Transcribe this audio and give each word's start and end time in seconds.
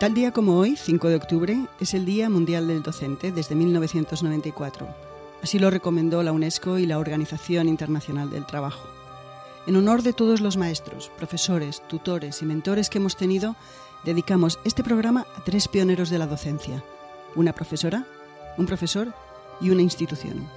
Tal 0.00 0.14
día 0.14 0.30
como 0.30 0.56
hoy, 0.56 0.76
5 0.76 1.08
de 1.08 1.16
octubre, 1.16 1.58
es 1.80 1.92
el 1.92 2.04
Día 2.04 2.30
Mundial 2.30 2.68
del 2.68 2.84
Docente 2.84 3.32
desde 3.32 3.56
1994. 3.56 4.86
Así 5.42 5.58
lo 5.58 5.70
recomendó 5.70 6.22
la 6.22 6.30
UNESCO 6.30 6.78
y 6.78 6.86
la 6.86 7.00
Organización 7.00 7.68
Internacional 7.68 8.30
del 8.30 8.46
Trabajo. 8.46 8.86
En 9.66 9.74
honor 9.74 10.02
de 10.02 10.12
todos 10.12 10.40
los 10.40 10.56
maestros, 10.56 11.10
profesores, 11.16 11.82
tutores 11.88 12.42
y 12.42 12.46
mentores 12.46 12.90
que 12.90 12.98
hemos 12.98 13.16
tenido, 13.16 13.56
dedicamos 14.04 14.60
este 14.62 14.84
programa 14.84 15.26
a 15.36 15.42
tres 15.42 15.66
pioneros 15.66 16.10
de 16.10 16.18
la 16.18 16.28
docencia, 16.28 16.84
una 17.34 17.52
profesora, 17.52 18.06
un 18.56 18.66
profesor 18.66 19.12
y 19.60 19.70
una 19.70 19.82
institución. 19.82 20.48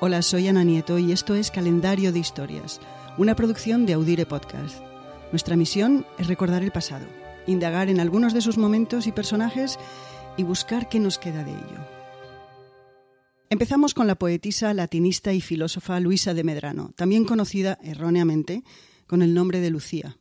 Hola, 0.00 0.22
soy 0.22 0.48
Ana 0.48 0.64
Nieto 0.64 0.98
y 0.98 1.12
esto 1.12 1.36
es 1.36 1.52
Calendario 1.52 2.12
de 2.12 2.18
Historias, 2.18 2.80
una 3.16 3.36
producción 3.36 3.86
de 3.86 3.92
Audire 3.92 4.26
Podcast. 4.26 4.91
Nuestra 5.32 5.56
misión 5.56 6.06
es 6.18 6.26
recordar 6.26 6.62
el 6.62 6.72
pasado, 6.72 7.06
indagar 7.46 7.88
en 7.88 8.00
algunos 8.00 8.34
de 8.34 8.42
sus 8.42 8.58
momentos 8.58 9.06
y 9.06 9.12
personajes 9.12 9.78
y 10.36 10.42
buscar 10.42 10.90
qué 10.90 11.00
nos 11.00 11.18
queda 11.18 11.42
de 11.42 11.52
ello. 11.52 11.86
Empezamos 13.48 13.94
con 13.94 14.06
la 14.06 14.14
poetisa, 14.14 14.74
latinista 14.74 15.32
y 15.32 15.40
filósofa 15.40 15.98
Luisa 16.00 16.34
de 16.34 16.44
Medrano, 16.44 16.92
también 16.96 17.24
conocida 17.24 17.78
erróneamente 17.82 18.62
con 19.06 19.22
el 19.22 19.32
nombre 19.32 19.60
de 19.60 19.70
Lucía. 19.70 20.18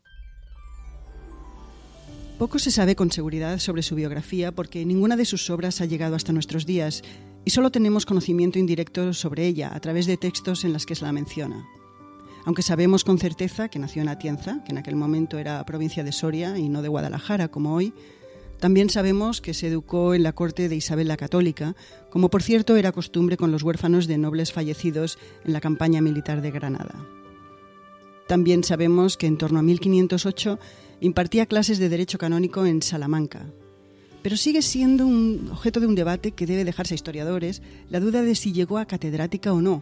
Poco 2.37 2.57
se 2.57 2.71
sabe 2.71 2.95
con 2.95 3.11
seguridad 3.11 3.59
sobre 3.59 3.83
su 3.83 3.95
biografía 3.95 4.53
porque 4.53 4.85
ninguna 4.85 5.17
de 5.17 5.25
sus 5.25 5.49
obras 5.49 5.81
ha 5.81 5.85
llegado 5.85 6.15
hasta 6.15 6.33
nuestros 6.33 6.65
días 6.65 7.03
y 7.43 7.51
solo 7.51 7.69
tenemos 7.69 8.05
conocimiento 8.05 8.59
indirecto 8.59 9.13
sobre 9.13 9.45
ella 9.45 9.75
a 9.75 9.79
través 9.81 10.05
de 10.05 10.17
textos 10.17 10.63
en 10.63 10.71
los 10.71 10.85
que 10.85 10.95
se 10.95 11.03
la 11.03 11.11
menciona 11.11 11.67
aunque 12.45 12.61
sabemos 12.61 13.03
con 13.03 13.17
certeza 13.17 13.69
que 13.69 13.79
nació 13.79 14.01
en 14.01 14.09
Atienza, 14.09 14.63
que 14.63 14.71
en 14.71 14.77
aquel 14.77 14.95
momento 14.95 15.37
era 15.37 15.63
provincia 15.65 16.03
de 16.03 16.11
Soria 16.11 16.57
y 16.57 16.69
no 16.69 16.81
de 16.81 16.89
Guadalajara 16.89 17.49
como 17.49 17.73
hoy, 17.73 17.93
también 18.61 18.91
sabemos 18.91 19.41
que 19.41 19.55
se 19.55 19.67
educó 19.67 20.13
en 20.13 20.21
la 20.21 20.33
corte 20.33 20.69
de 20.69 20.75
Isabel 20.75 21.07
la 21.07 21.17
Católica, 21.17 21.75
como 22.11 22.29
por 22.29 22.43
cierto 22.43 22.75
era 22.75 22.91
costumbre 22.91 23.35
con 23.35 23.51
los 23.51 23.63
huérfanos 23.63 24.05
de 24.05 24.19
nobles 24.19 24.53
fallecidos 24.53 25.17
en 25.43 25.53
la 25.53 25.61
campaña 25.61 25.99
militar 25.99 26.43
de 26.43 26.51
Granada. 26.51 26.93
También 28.27 28.63
sabemos 28.63 29.17
que 29.17 29.25
en 29.25 29.37
torno 29.37 29.57
a 29.57 29.63
1508 29.63 30.59
impartía 30.99 31.47
clases 31.47 31.79
de 31.79 31.89
derecho 31.89 32.19
canónico 32.19 32.65
en 32.65 32.83
Salamanca. 32.83 33.47
Pero 34.21 34.37
sigue 34.37 34.61
siendo 34.61 35.07
un 35.07 35.49
objeto 35.51 35.79
de 35.79 35.87
un 35.87 35.95
debate 35.95 36.31
que 36.31 36.45
debe 36.45 36.63
dejarse 36.63 36.93
a 36.93 36.95
historiadores 36.95 37.63
la 37.89 37.99
duda 37.99 38.21
de 38.21 38.35
si 38.35 38.53
llegó 38.53 38.77
a 38.77 38.85
catedrática 38.85 39.51
o 39.51 39.61
no, 39.61 39.81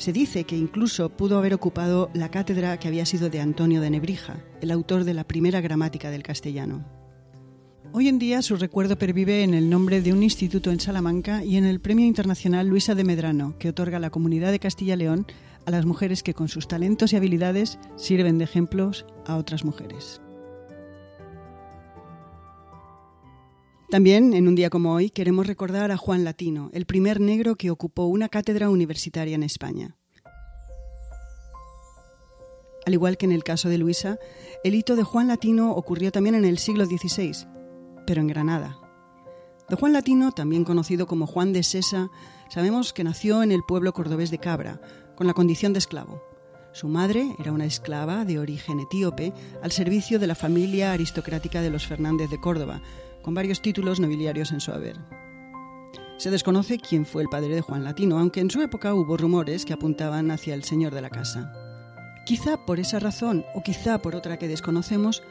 se 0.00 0.14
dice 0.14 0.44
que 0.44 0.56
incluso 0.56 1.10
pudo 1.10 1.36
haber 1.36 1.52
ocupado 1.52 2.10
la 2.14 2.30
cátedra 2.30 2.78
que 2.78 2.88
había 2.88 3.04
sido 3.04 3.28
de 3.28 3.38
Antonio 3.38 3.82
de 3.82 3.90
Nebrija, 3.90 4.42
el 4.62 4.70
autor 4.70 5.04
de 5.04 5.12
la 5.12 5.24
primera 5.24 5.60
gramática 5.60 6.10
del 6.10 6.22
castellano. 6.22 6.86
Hoy 7.92 8.08
en 8.08 8.18
día 8.18 8.40
su 8.40 8.56
recuerdo 8.56 8.96
pervive 8.96 9.42
en 9.42 9.52
el 9.52 9.68
nombre 9.68 10.00
de 10.00 10.14
un 10.14 10.22
instituto 10.22 10.70
en 10.70 10.80
Salamanca 10.80 11.44
y 11.44 11.58
en 11.58 11.66
el 11.66 11.80
Premio 11.80 12.06
Internacional 12.06 12.66
Luisa 12.66 12.94
de 12.94 13.04
Medrano, 13.04 13.58
que 13.58 13.68
otorga 13.68 13.98
la 13.98 14.08
Comunidad 14.08 14.52
de 14.52 14.58
Castilla-León 14.58 15.26
a 15.66 15.70
las 15.70 15.84
mujeres 15.84 16.22
que 16.22 16.32
con 16.32 16.48
sus 16.48 16.66
talentos 16.66 17.12
y 17.12 17.16
habilidades 17.16 17.78
sirven 17.96 18.38
de 18.38 18.44
ejemplos 18.44 19.04
a 19.26 19.36
otras 19.36 19.66
mujeres. 19.66 20.22
También, 23.90 24.34
en 24.34 24.46
un 24.46 24.54
día 24.54 24.70
como 24.70 24.92
hoy, 24.92 25.10
queremos 25.10 25.48
recordar 25.48 25.90
a 25.90 25.96
Juan 25.96 26.22
Latino, 26.22 26.70
el 26.72 26.86
primer 26.86 27.20
negro 27.20 27.56
que 27.56 27.72
ocupó 27.72 28.04
una 28.04 28.28
cátedra 28.28 28.70
universitaria 28.70 29.34
en 29.34 29.42
España. 29.42 29.96
Al 32.86 32.94
igual 32.94 33.16
que 33.16 33.26
en 33.26 33.32
el 33.32 33.42
caso 33.42 33.68
de 33.68 33.78
Luisa, 33.78 34.20
el 34.62 34.76
hito 34.76 34.94
de 34.94 35.02
Juan 35.02 35.26
Latino 35.26 35.72
ocurrió 35.72 36.12
también 36.12 36.36
en 36.36 36.44
el 36.44 36.58
siglo 36.58 36.86
XVI, 36.86 37.32
pero 38.06 38.20
en 38.20 38.28
Granada. 38.28 38.78
De 39.68 39.74
Juan 39.74 39.92
Latino, 39.92 40.30
también 40.30 40.62
conocido 40.62 41.08
como 41.08 41.26
Juan 41.26 41.52
de 41.52 41.64
Sesa, 41.64 42.10
sabemos 42.48 42.92
que 42.92 43.02
nació 43.02 43.42
en 43.42 43.50
el 43.50 43.64
pueblo 43.66 43.92
cordobés 43.92 44.30
de 44.30 44.38
Cabra, 44.38 44.80
con 45.16 45.26
la 45.26 45.34
condición 45.34 45.72
de 45.72 45.80
esclavo. 45.80 46.22
Su 46.72 46.86
madre 46.86 47.34
era 47.40 47.50
una 47.50 47.64
esclava 47.64 48.24
de 48.24 48.38
origen 48.38 48.78
etíope 48.78 49.32
al 49.62 49.72
servicio 49.72 50.20
de 50.20 50.28
la 50.28 50.36
familia 50.36 50.92
aristocrática 50.92 51.60
de 51.60 51.70
los 51.70 51.88
Fernández 51.88 52.30
de 52.30 52.40
Córdoba, 52.40 52.80
con 53.22 53.34
varios 53.34 53.62
títulos 53.62 54.00
nobiliarios 54.00 54.52
en 54.52 54.60
su 54.60 54.72
haber. 54.72 54.96
Se 56.18 56.30
desconoce 56.30 56.78
quién 56.78 57.06
fue 57.06 57.22
el 57.22 57.28
padre 57.28 57.54
de 57.54 57.62
Juan 57.62 57.82
Latino, 57.82 58.18
aunque 58.18 58.40
en 58.40 58.50
su 58.50 58.60
época 58.60 58.94
hubo 58.94 59.16
rumores 59.16 59.64
que 59.64 59.72
apuntaban 59.72 60.30
hacia 60.30 60.54
el 60.54 60.64
señor 60.64 60.94
de 60.94 61.00
la 61.00 61.10
casa. 61.10 61.52
Quizá 62.26 62.64
por 62.66 62.78
esa 62.78 62.98
razón, 62.98 63.44
o 63.54 63.62
quizá 63.62 64.02
por 64.02 64.14
otra 64.14 64.38
que 64.38 64.46
desconocemos, 64.46 65.22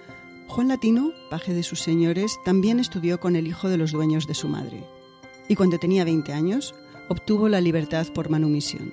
Juan 0.48 0.68
Latino, 0.68 1.12
paje 1.30 1.54
de 1.54 1.62
sus 1.62 1.80
señores, 1.80 2.40
también 2.44 2.80
estudió 2.80 3.20
con 3.20 3.36
el 3.36 3.46
hijo 3.46 3.70
de 3.70 3.78
los 3.78 3.92
dueños 3.92 4.26
de 4.26 4.34
su 4.34 4.48
madre. 4.48 4.84
Y 5.48 5.56
cuando 5.56 5.78
tenía 5.78 6.04
20 6.04 6.34
años, 6.34 6.74
obtuvo 7.08 7.50
la 7.50 7.62
libertad 7.62 8.08
por 8.14 8.32
manumisión. 8.32 8.92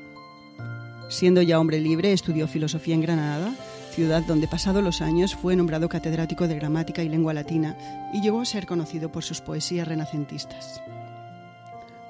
Siendo 1.09 1.41
ya 1.41 1.59
hombre 1.59 1.81
libre, 1.81 2.13
estudió 2.13 2.47
filosofía 2.47 2.95
en 2.95 3.01
Granada 3.01 3.55
ciudad 3.97 4.23
donde 4.27 4.47
pasado 4.47 4.83
los 4.83 5.01
años 5.01 5.35
fue 5.35 5.57
nombrado 5.57 5.89
catedrático 5.89 6.47
de 6.47 6.57
gramática 6.57 7.03
y 7.03 7.09
lengua 7.09 7.33
latina 7.33 7.79
y 8.13 8.21
llegó 8.21 8.43
a 8.43 8.45
ser 8.45 8.67
conocido 8.67 9.11
por 9.11 9.25
sus 9.25 9.41
poesías 9.41 9.89
renacentistas. 9.89 10.83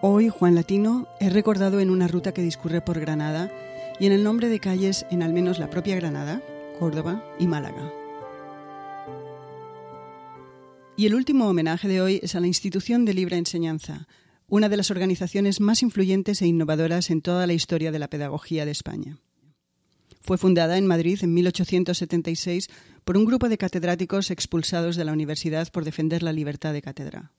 Hoy 0.02 0.28
Juan 0.28 0.56
Latino 0.56 1.06
es 1.20 1.32
recordado 1.32 1.78
en 1.78 1.90
una 1.90 2.08
ruta 2.08 2.34
que 2.34 2.42
discurre 2.42 2.80
por 2.80 2.98
Granada 2.98 3.52
y 4.00 4.06
en 4.06 4.12
el 4.12 4.24
nombre 4.24 4.48
de 4.48 4.58
calles 4.58 5.06
en 5.12 5.22
al 5.22 5.32
menos 5.32 5.60
la 5.60 5.70
propia 5.70 5.94
Granada, 5.94 6.42
Córdoba 6.80 7.24
y 7.38 7.46
Málaga. 7.46 7.92
Y 10.96 11.06
el 11.06 11.14
último 11.14 11.46
homenaje 11.46 11.86
de 11.86 12.00
hoy 12.00 12.18
es 12.20 12.34
a 12.34 12.40
la 12.40 12.48
Institución 12.48 13.04
de 13.04 13.14
Libre 13.14 13.36
Enseñanza, 13.36 14.08
una 14.48 14.68
de 14.68 14.76
las 14.76 14.90
organizaciones 14.90 15.60
más 15.60 15.84
influyentes 15.84 16.42
e 16.42 16.48
innovadoras 16.48 17.10
en 17.10 17.22
toda 17.22 17.46
la 17.46 17.52
historia 17.52 17.92
de 17.92 18.00
la 18.00 18.10
pedagogía 18.10 18.64
de 18.64 18.72
España. 18.72 19.18
Fue 20.26 20.38
fundada 20.38 20.76
en 20.76 20.88
Madrid 20.88 21.20
en 21.22 21.32
1876 21.34 22.68
por 23.04 23.16
un 23.16 23.24
grupo 23.24 23.48
de 23.48 23.58
catedráticos 23.58 24.32
expulsados 24.32 24.96
de 24.96 25.04
la 25.04 25.12
universidad 25.12 25.70
por 25.70 25.84
defender 25.84 26.24
la 26.24 26.32
libertad 26.32 26.72
de 26.72 26.82
cátedra. 26.82 27.30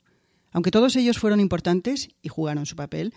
Aunque 0.53 0.71
todos 0.71 0.95
ellos 0.95 1.19
fueron 1.19 1.41
importantes 1.41 2.07
y 2.21 2.29
jugaron 2.29 2.65
su 2.65 2.77
papel, 2.77 3.13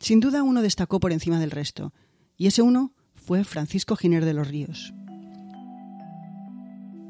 sin 0.00 0.18
duda 0.18 0.42
uno 0.42 0.62
destacó 0.62 0.98
por 0.98 1.12
encima 1.12 1.38
del 1.38 1.52
resto, 1.52 1.92
y 2.36 2.48
ese 2.48 2.62
uno 2.62 2.92
fue 3.14 3.44
Francisco 3.44 3.94
Giner 3.94 4.24
de 4.24 4.34
los 4.34 4.48
Ríos. 4.48 4.92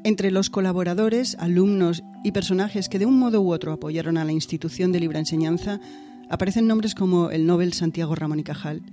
Entre 0.03 0.29
los 0.29 0.51
colaboradores, 0.51 1.35
alumnos 1.39 2.03
y 2.23 2.33
personajes 2.33 2.87
que 2.87 2.99
de 2.99 3.07
un 3.07 3.17
modo 3.17 3.41
u 3.41 3.51
otro 3.51 3.71
apoyaron 3.71 4.19
a 4.19 4.25
la 4.25 4.31
institución 4.31 4.91
de 4.91 4.99
libre 4.99 5.17
enseñanza 5.17 5.81
aparecen 6.29 6.67
nombres 6.67 6.93
como 6.93 7.31
el 7.31 7.47
Nobel 7.47 7.73
Santiago 7.73 8.13
Ramón 8.13 8.41
y 8.41 8.43
Cajal, 8.43 8.83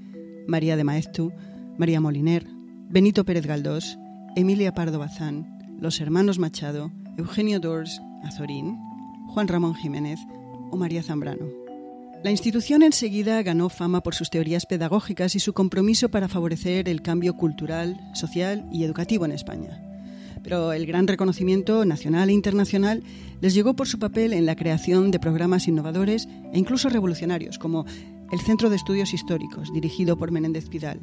María 0.47 0.79
de 0.79 0.85
Maeztu, 0.85 1.31
María 1.77 2.01
Moliner, 2.01 2.62
Benito 2.93 3.25
Pérez 3.25 3.47
Galdós, 3.47 3.99
Emilia 4.37 4.75
Pardo 4.75 4.99
Bazán, 4.99 5.49
los 5.81 5.99
hermanos 6.03 6.39
Machado, 6.39 6.93
Eugenio 7.17 7.59
Dors, 7.59 8.03
Azorín, 8.23 8.77
Juan 9.29 9.49
Ramón 9.49 9.75
Jiménez 9.75 10.21
o 10.71 10.77
María 10.77 11.03
Zambrano. 11.03 11.47
La 12.23 12.31
institución 12.31 12.83
enseguida 12.83 13.43
ganó 13.43 13.71
fama 13.71 14.03
por 14.03 14.15
sus 14.15 14.29
teorías 14.29 14.67
pedagógicas 14.67 15.35
y 15.37 15.41
su 15.41 15.55
compromiso 15.55 16.11
para 16.11 16.29
favorecer 16.29 16.87
el 16.87 17.01
cambio 17.01 17.35
cultural, 17.35 17.99
social 18.13 18.69
y 18.71 18.85
educativo 18.85 19.25
en 19.25 19.33
España. 19.33 19.81
Pero 20.43 20.75
el 20.75 20.85
gran 20.85 21.09
reconocimiento 21.09 21.87
nacional 21.87 22.29
e 22.29 22.35
internacional 22.35 23.03
les 23.41 23.55
llegó 23.55 23.73
por 23.73 23.89
su 23.89 23.99
papel 23.99 24.35
en 24.35 24.45
la 24.45 24.55
creación 24.55 25.11
de 25.11 25.19
programas 25.19 25.67
innovadores 25.67 26.29
e 26.53 26.59
incluso 26.59 26.91
revolucionarios, 26.91 27.59
como 27.59 27.87
el 28.31 28.41
Centro 28.41 28.69
de 28.69 28.77
Estudios 28.77 29.15
Históricos, 29.15 29.73
dirigido 29.73 30.19
por 30.19 30.31
Menéndez 30.31 30.69
Pidal, 30.69 31.01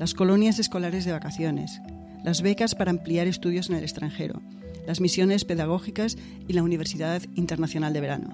las 0.00 0.14
colonias 0.14 0.58
escolares 0.58 1.04
de 1.04 1.12
vacaciones, 1.12 1.82
las 2.24 2.40
becas 2.40 2.74
para 2.74 2.90
ampliar 2.90 3.26
estudios 3.26 3.68
en 3.68 3.76
el 3.76 3.82
extranjero, 3.82 4.40
las 4.86 4.98
misiones 4.98 5.44
pedagógicas 5.44 6.16
y 6.48 6.54
la 6.54 6.62
Universidad 6.62 7.20
Internacional 7.34 7.92
de 7.92 8.00
Verano. 8.00 8.30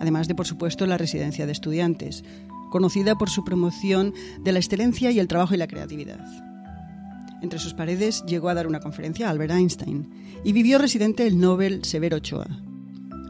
Además 0.00 0.26
de, 0.26 0.34
por 0.34 0.46
supuesto, 0.46 0.86
la 0.86 0.96
residencia 0.96 1.44
de 1.44 1.52
estudiantes, 1.52 2.24
conocida 2.70 3.14
por 3.14 3.28
su 3.28 3.44
promoción 3.44 4.14
de 4.42 4.52
la 4.52 4.58
excelencia 4.58 5.10
y 5.10 5.18
el 5.18 5.28
trabajo 5.28 5.52
y 5.52 5.58
la 5.58 5.68
creatividad. 5.68 6.24
Entre 7.42 7.58
sus 7.58 7.74
paredes 7.74 8.24
llegó 8.26 8.48
a 8.48 8.54
dar 8.54 8.66
una 8.66 8.80
conferencia 8.80 9.28
a 9.28 9.30
Albert 9.30 9.52
Einstein 9.52 10.08
y 10.44 10.52
vivió 10.52 10.78
residente 10.78 11.26
el 11.26 11.38
Nobel 11.38 11.84
Severo 11.84 12.16
Ochoa. 12.16 12.65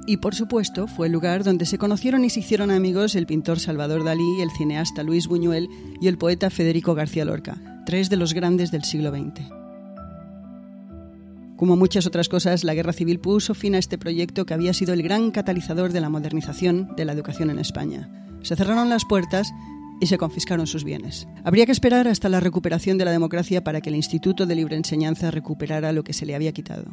Y 0.06 0.18
por 0.18 0.36
supuesto 0.36 0.86
fue 0.86 1.08
el 1.08 1.12
lugar 1.12 1.42
donde 1.42 1.66
se 1.66 1.78
conocieron 1.78 2.24
y 2.24 2.30
se 2.30 2.40
hicieron 2.40 2.70
amigos 2.70 3.16
el 3.16 3.26
pintor 3.26 3.58
Salvador 3.58 4.04
Dalí, 4.04 4.40
el 4.40 4.52
cineasta 4.52 5.02
Luis 5.02 5.26
Buñuel 5.26 5.68
y 6.00 6.06
el 6.06 6.16
poeta 6.16 6.48
Federico 6.48 6.94
García 6.94 7.24
Lorca, 7.24 7.82
tres 7.84 8.08
de 8.08 8.16
los 8.16 8.32
grandes 8.32 8.70
del 8.70 8.84
siglo 8.84 9.10
XX. 9.10 9.44
Como 11.56 11.74
muchas 11.74 12.06
otras 12.06 12.28
cosas, 12.28 12.62
la 12.62 12.74
guerra 12.74 12.92
civil 12.92 13.18
puso 13.18 13.54
fin 13.54 13.74
a 13.74 13.78
este 13.78 13.98
proyecto 13.98 14.46
que 14.46 14.54
había 14.54 14.74
sido 14.74 14.92
el 14.92 15.02
gran 15.02 15.32
catalizador 15.32 15.92
de 15.92 16.00
la 16.00 16.10
modernización 16.10 16.94
de 16.96 17.04
la 17.04 17.12
educación 17.12 17.50
en 17.50 17.58
España. 17.58 18.08
Se 18.42 18.54
cerraron 18.54 18.88
las 18.88 19.06
puertas 19.06 19.52
y 20.00 20.06
se 20.06 20.18
confiscaron 20.18 20.68
sus 20.68 20.84
bienes. 20.84 21.26
Habría 21.42 21.66
que 21.66 21.72
esperar 21.72 22.06
hasta 22.06 22.28
la 22.28 22.40
recuperación 22.40 22.98
de 22.98 23.06
la 23.06 23.10
democracia 23.10 23.64
para 23.64 23.80
que 23.80 23.88
el 23.88 23.96
Instituto 23.96 24.46
de 24.46 24.54
Libre 24.54 24.76
Enseñanza 24.76 25.32
recuperara 25.32 25.92
lo 25.92 26.04
que 26.04 26.12
se 26.12 26.26
le 26.26 26.34
había 26.34 26.52
quitado. 26.52 26.84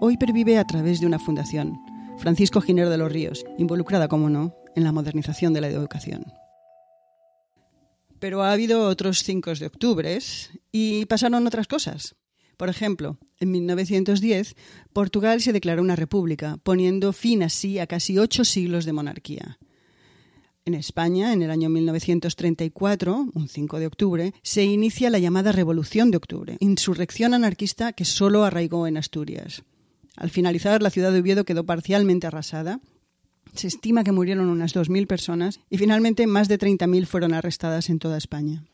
Hoy 0.00 0.16
pervive 0.16 0.58
a 0.58 0.66
través 0.66 1.00
de 1.00 1.06
una 1.06 1.18
fundación, 1.18 1.78
Francisco 2.18 2.60
Giner 2.60 2.88
de 2.88 2.98
los 2.98 3.10
Ríos, 3.10 3.44
involucrada, 3.58 4.08
como 4.08 4.28
no, 4.30 4.54
en 4.74 4.84
la 4.84 4.92
modernización 4.92 5.52
de 5.52 5.60
la 5.60 5.68
educación. 5.68 6.24
Pero 8.18 8.42
ha 8.42 8.52
habido 8.52 8.88
otros 8.88 9.22
5 9.22 9.54
de 9.54 9.66
octubre 9.66 10.18
y 10.72 11.04
pasaron 11.06 11.46
otras 11.46 11.66
cosas. 11.66 12.16
Por 12.56 12.70
ejemplo, 12.70 13.18
en 13.38 13.50
1910, 13.50 14.56
Portugal 14.92 15.42
se 15.42 15.52
declaró 15.52 15.82
una 15.82 15.96
república, 15.96 16.56
poniendo 16.62 17.12
fin 17.12 17.42
así 17.42 17.78
a 17.78 17.86
casi 17.86 18.18
ocho 18.18 18.44
siglos 18.44 18.86
de 18.86 18.94
monarquía. 18.94 19.58
En 20.64 20.74
España, 20.74 21.32
en 21.32 21.42
el 21.42 21.50
año 21.50 21.68
1934, 21.68 23.28
un 23.34 23.48
5 23.48 23.78
de 23.78 23.86
octubre, 23.86 24.34
se 24.42 24.64
inicia 24.64 25.10
la 25.10 25.18
llamada 25.18 25.52
Revolución 25.52 26.10
de 26.10 26.16
Octubre, 26.16 26.56
insurrección 26.58 27.34
anarquista 27.34 27.92
que 27.92 28.04
solo 28.04 28.44
arraigó 28.44 28.86
en 28.86 28.96
Asturias. 28.96 29.62
Al 30.16 30.30
finalizar, 30.30 30.82
la 30.82 30.90
ciudad 30.90 31.12
de 31.12 31.20
Oviedo 31.20 31.44
quedó 31.44 31.64
parcialmente 31.64 32.26
arrasada. 32.26 32.80
Se 33.54 33.68
estima 33.68 34.02
que 34.02 34.12
murieron 34.12 34.48
unas 34.48 34.74
2.000 34.74 35.06
personas 35.06 35.60
y 35.70 35.78
finalmente 35.78 36.26
más 36.26 36.48
de 36.48 36.58
30.000 36.58 37.06
fueron 37.06 37.34
arrestadas 37.34 37.90
en 37.90 37.98
toda 37.98 38.18
España. 38.18 38.64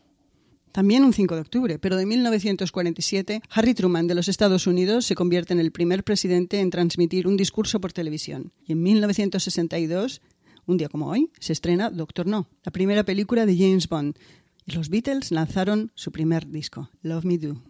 También 0.72 1.04
un 1.04 1.12
5 1.12 1.34
de 1.34 1.40
octubre, 1.42 1.78
pero 1.78 1.96
de 1.96 2.06
1947, 2.06 3.42
Harry 3.50 3.74
Truman 3.74 4.06
de 4.06 4.14
los 4.14 4.28
Estados 4.28 4.66
Unidos 4.66 5.04
se 5.04 5.14
convierte 5.14 5.52
en 5.52 5.60
el 5.60 5.70
primer 5.70 6.02
presidente 6.02 6.60
en 6.60 6.70
transmitir 6.70 7.26
un 7.26 7.36
discurso 7.36 7.78
por 7.78 7.92
televisión. 7.92 8.52
Y 8.66 8.72
en 8.72 8.82
1962, 8.82 10.22
un 10.64 10.78
día 10.78 10.88
como 10.88 11.08
hoy, 11.08 11.30
se 11.38 11.52
estrena 11.52 11.90
Doctor 11.90 12.26
No, 12.26 12.48
la 12.64 12.72
primera 12.72 13.04
película 13.04 13.44
de 13.44 13.54
James 13.54 13.86
Bond. 13.86 14.16
Y 14.64 14.72
los 14.72 14.88
Beatles 14.88 15.30
lanzaron 15.30 15.92
su 15.94 16.10
primer 16.10 16.48
disco, 16.48 16.88
Love 17.02 17.24
Me 17.24 17.36
Do. 17.36 17.62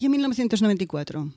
Y 0.00 0.06
en 0.06 0.12
1994, 0.12 1.32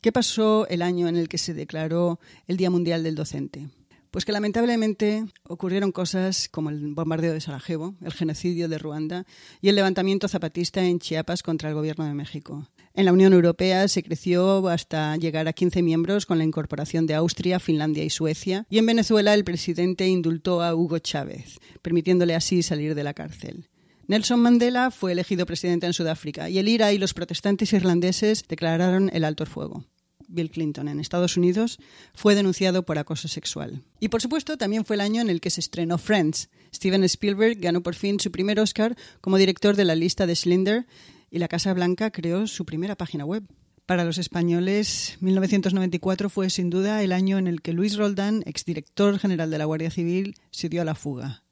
¿qué 0.00 0.12
pasó 0.12 0.66
el 0.68 0.82
año 0.82 1.08
en 1.08 1.16
el 1.16 1.28
que 1.28 1.38
se 1.38 1.54
declaró 1.54 2.20
el 2.46 2.56
Día 2.56 2.70
Mundial 2.70 3.02
del 3.02 3.14
Docente? 3.14 3.68
Pues 4.10 4.24
que 4.24 4.32
lamentablemente 4.32 5.26
ocurrieron 5.42 5.92
cosas 5.92 6.48
como 6.48 6.70
el 6.70 6.94
bombardeo 6.94 7.34
de 7.34 7.40
Sarajevo, 7.40 7.96
el 8.02 8.12
genocidio 8.12 8.68
de 8.68 8.78
Ruanda 8.78 9.26
y 9.60 9.68
el 9.68 9.74
levantamiento 9.74 10.26
zapatista 10.26 10.82
en 10.82 11.00
Chiapas 11.00 11.42
contra 11.42 11.68
el 11.68 11.74
gobierno 11.74 12.06
de 12.06 12.14
México. 12.14 12.66
En 12.94 13.04
la 13.04 13.12
Unión 13.12 13.34
Europea 13.34 13.86
se 13.88 14.02
creció 14.02 14.68
hasta 14.68 15.18
llegar 15.18 15.48
a 15.48 15.52
15 15.52 15.82
miembros 15.82 16.24
con 16.24 16.38
la 16.38 16.44
incorporación 16.44 17.06
de 17.06 17.12
Austria, 17.12 17.60
Finlandia 17.60 18.04
y 18.04 18.08
Suecia. 18.10 18.64
Y 18.70 18.78
en 18.78 18.86
Venezuela 18.86 19.34
el 19.34 19.44
presidente 19.44 20.08
indultó 20.08 20.62
a 20.62 20.74
Hugo 20.74 20.98
Chávez, 20.98 21.58
permitiéndole 21.82 22.34
así 22.34 22.62
salir 22.62 22.94
de 22.94 23.04
la 23.04 23.12
cárcel. 23.12 23.68
Nelson 24.08 24.40
Mandela 24.40 24.90
fue 24.90 25.12
elegido 25.12 25.46
presidente 25.46 25.86
en 25.86 25.92
Sudáfrica 25.92 26.48
y 26.48 26.58
el 26.58 26.68
IRA 26.68 26.92
y 26.92 26.98
los 26.98 27.12
protestantes 27.12 27.72
irlandeses 27.72 28.44
declararon 28.48 29.10
el 29.12 29.24
alto 29.24 29.42
el 29.42 29.50
fuego. 29.50 29.84
Bill 30.28 30.50
Clinton 30.50 30.88
en 30.88 31.00
Estados 31.00 31.36
Unidos, 31.36 31.78
fue 32.14 32.34
denunciado 32.34 32.84
por 32.84 32.98
acoso 32.98 33.28
sexual. 33.28 33.82
Y 34.00 34.08
por 34.08 34.22
supuesto, 34.22 34.56
también 34.56 34.84
fue 34.84 34.96
el 34.96 35.00
año 35.00 35.22
en 35.22 35.30
el 35.30 35.40
que 35.40 35.50
se 35.50 35.60
estrenó 35.60 35.98
Friends. 35.98 36.50
Steven 36.74 37.04
Spielberg 37.04 37.58
ganó 37.58 37.82
por 37.82 37.94
fin 37.94 38.20
su 38.20 38.30
primer 38.30 38.60
Oscar 38.60 38.96
como 39.20 39.38
director 39.38 39.76
de 39.76 39.84
la 39.84 39.94
lista 39.94 40.26
de 40.26 40.36
Slender 40.36 40.86
y 41.30 41.38
la 41.38 41.48
Casa 41.48 41.72
Blanca 41.74 42.10
creó 42.10 42.46
su 42.46 42.64
primera 42.64 42.96
página 42.96 43.24
web. 43.24 43.44
Para 43.86 44.04
los 44.04 44.18
españoles, 44.18 45.16
1994 45.20 46.28
fue 46.28 46.50
sin 46.50 46.70
duda 46.70 47.02
el 47.02 47.12
año 47.12 47.38
en 47.38 47.46
el 47.46 47.62
que 47.62 47.72
Luis 47.72 47.96
Roldán, 47.96 48.42
exdirector 48.44 49.18
general 49.18 49.50
de 49.50 49.58
la 49.58 49.64
Guardia 49.64 49.90
Civil, 49.90 50.34
se 50.50 50.68
dio 50.68 50.82
a 50.82 50.84
la 50.84 50.96
fuga. 50.96 51.44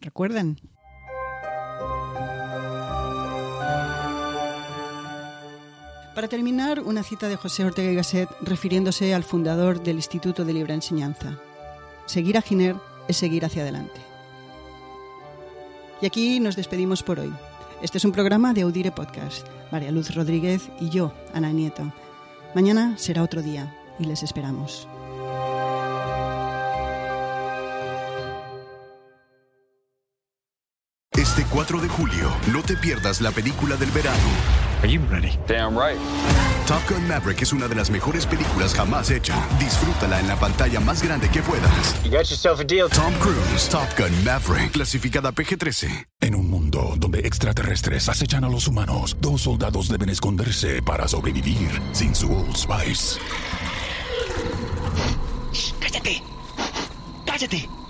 ¿Recuerdan? 0.00 0.58
Para 6.18 6.26
terminar, 6.26 6.80
una 6.80 7.04
cita 7.04 7.28
de 7.28 7.36
José 7.36 7.64
Ortega 7.64 7.92
y 7.92 7.94
Gasset 7.94 8.28
refiriéndose 8.40 9.14
al 9.14 9.22
fundador 9.22 9.80
del 9.80 9.98
Instituto 9.98 10.44
de 10.44 10.52
Libre 10.52 10.74
Enseñanza. 10.74 11.38
Seguir 12.06 12.36
a 12.36 12.42
Giner 12.42 12.74
es 13.06 13.18
seguir 13.18 13.44
hacia 13.44 13.62
adelante. 13.62 14.00
Y 16.02 16.06
aquí 16.06 16.40
nos 16.40 16.56
despedimos 16.56 17.04
por 17.04 17.20
hoy. 17.20 17.32
Este 17.82 17.98
es 17.98 18.04
un 18.04 18.10
programa 18.10 18.52
de 18.52 18.62
Audire 18.62 18.90
Podcast. 18.90 19.46
María 19.70 19.92
Luz 19.92 20.12
Rodríguez 20.12 20.68
y 20.80 20.88
yo, 20.88 21.12
Ana 21.34 21.52
Nieto. 21.52 21.92
Mañana 22.52 22.98
será 22.98 23.22
otro 23.22 23.40
día 23.40 23.72
y 24.00 24.04
les 24.04 24.24
esperamos. 24.24 24.88
Este 31.38 31.50
4 31.54 31.80
de 31.80 31.88
julio, 31.88 32.36
no 32.52 32.62
te 32.62 32.76
pierdas 32.76 33.20
la 33.20 33.30
película 33.30 33.76
del 33.76 33.92
verano. 33.92 34.18
Are 34.82 34.90
you 34.90 35.00
ready? 35.08 35.38
Damn 35.46 35.78
right. 35.78 35.96
Top 36.66 36.82
Gun 36.88 37.06
Maverick 37.06 37.40
es 37.42 37.52
una 37.52 37.68
de 37.68 37.76
las 37.76 37.90
mejores 37.90 38.26
películas 38.26 38.74
jamás 38.74 39.08
hecha. 39.12 39.36
Disfrútala 39.60 40.18
en 40.18 40.26
la 40.26 40.34
pantalla 40.34 40.80
más 40.80 41.00
grande 41.00 41.28
que 41.28 41.40
puedas. 41.40 42.02
You 42.02 42.10
got 42.10 42.28
yourself 42.28 42.58
a 42.58 42.64
deal. 42.64 42.88
Tom 42.88 43.14
Cruise, 43.20 43.68
Top 43.68 43.86
Gun 43.96 44.24
Maverick, 44.24 44.72
clasificada 44.72 45.30
PG-13. 45.30 46.08
En 46.22 46.34
un 46.34 46.50
mundo 46.50 46.94
donde 46.96 47.20
extraterrestres 47.20 48.08
acechan 48.08 48.42
a 48.42 48.48
los 48.48 48.66
humanos, 48.66 49.16
dos 49.20 49.42
soldados 49.42 49.88
deben 49.88 50.08
esconderse 50.08 50.82
para 50.82 51.06
sobrevivir 51.06 51.70
sin 51.92 52.16
su 52.16 52.32
Old 52.32 52.56
Spice. 52.56 53.20
¡Cállate! 55.78 56.20
¡Cállate! 57.24 57.68